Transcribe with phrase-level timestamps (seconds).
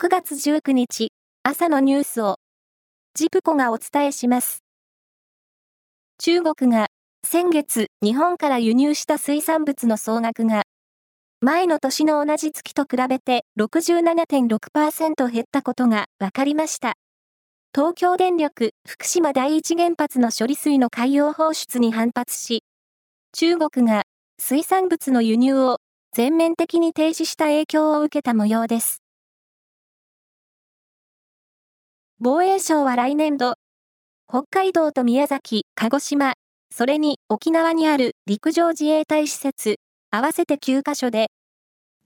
[0.00, 1.08] 9月19日、
[1.42, 2.36] 朝のニュースを、
[3.14, 4.62] ジプコがお伝えします。
[6.18, 6.86] 中国が、
[7.26, 10.62] 先月、日本から輸入した水産物の総額が、
[11.40, 16.94] 前の年の同じ月と比べて67.6%減ったことが分かりました。
[17.74, 22.62] 東京電力福島第一原発の処理水の海洋放出に反発し、
[23.32, 24.04] 中国が
[24.38, 25.78] 水産物の輸入を
[26.12, 29.02] 全面的に停止した影響を受けた模様です。
[32.20, 33.54] 防衛省は来年度、
[34.28, 36.34] 北海道と宮崎、鹿児島、
[36.74, 39.76] それに沖縄にある陸上自衛隊施設、
[40.10, 41.28] 合わせて9カ所で、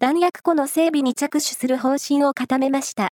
[0.01, 3.09] 弾薬庫の整備に着手する方針を固めました。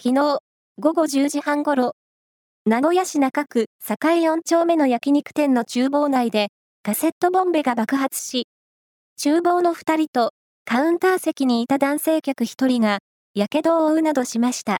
[0.00, 0.38] 昨日、
[0.78, 1.96] 午後10時半ごろ、
[2.64, 6.50] 名古屋市中区栄4丁目の焼肉店の厨房内で、
[6.84, 8.46] カセットボンベが爆発し、
[9.20, 13.00] 厨房の2人とカウンター席にいた男性客1人が
[13.34, 14.78] 火傷を負うなどしました。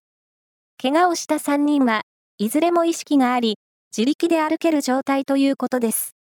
[0.81, 2.03] 怪我をした3人は、
[2.37, 3.57] いずれも意識があり、
[3.95, 6.15] 自力で歩ける状態ということです。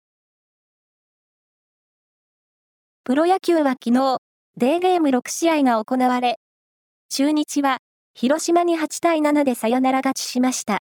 [3.04, 4.18] プロ野球は昨日、
[4.58, 6.38] デーゲーム6試合が行われ、
[7.10, 7.78] 中日は、
[8.14, 10.80] 広島に8対7でサヨナラ勝ちしました。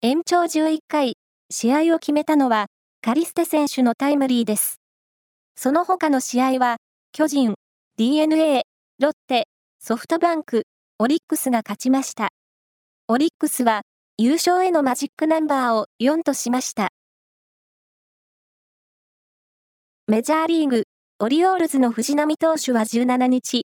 [0.00, 1.18] 延長11回、
[1.50, 2.68] 試合を決めたのは、
[3.02, 4.80] カリステ選手のタイムリーです。
[5.54, 6.78] その他の試合は、
[7.12, 7.56] 巨人、
[7.98, 8.62] DNA、
[8.98, 9.48] ロッテ、
[9.84, 10.62] ソフトバンク、
[11.00, 12.28] オリックスが勝ちました。
[13.08, 13.82] オリックスは
[14.16, 16.90] 優勝へのマジックナンバーを4としました。
[20.06, 20.84] メジャーリーグ、
[21.18, 23.66] オリオールズの藤浪投手は17日、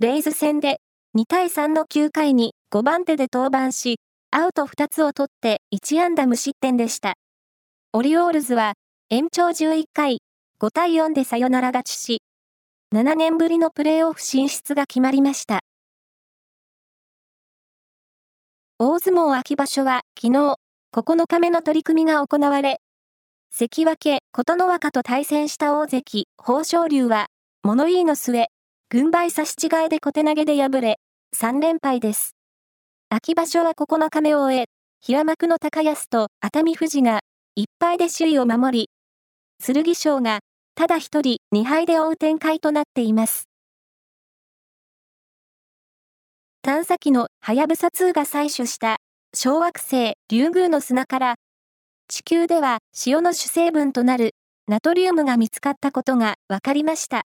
[0.00, 0.80] レイズ戦で
[1.16, 4.00] 2対3の9回に5番手で登板し、
[4.32, 7.14] アウト2つを取って1安打無失点でした。
[7.92, 8.72] オリオールズは
[9.10, 10.18] 延長11回、
[10.60, 12.18] 5対4でサヨナラ勝ちし、
[12.94, 15.58] 7年ぶりのプレーオフ進出が決まりました。
[18.78, 20.54] 大相撲秋場所は昨日、
[20.94, 22.80] 9日目の取り組みが行われ、
[23.50, 27.26] 関脇琴ノ若と対戦した大関豊昇龍は、
[27.64, 28.46] 物言いの末、
[28.88, 31.00] 軍配差し違えで小手投げで敗れ、
[31.36, 32.36] 3連敗です。
[33.08, 34.66] 秋場所は9日目を終え、
[35.00, 37.18] 平幕の高安と熱海富士が、
[37.58, 38.90] 1敗で首位を守り、
[39.60, 40.38] 剣翔が
[40.78, 43.48] ただ一人2敗で追う展開となっています。
[46.60, 48.98] 探査機のはやぶさ2が採取した
[49.32, 51.34] 小惑星リュウグウの砂から
[52.08, 54.34] 地球では塩の主成分となる
[54.68, 57.22] ナトリウムが見つかったことが分かりました。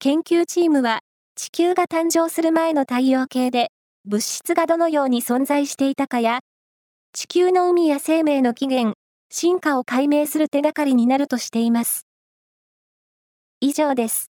[0.00, 0.98] 研究チームは
[1.36, 3.68] 地球が誕生する前の太陽系で
[4.04, 6.40] 物質がどのように存在していたかや
[7.12, 8.96] 地球の海や生命の起源、
[9.30, 12.04] 進化を解明する手がかりになるとしています。
[13.64, 14.33] 以上です。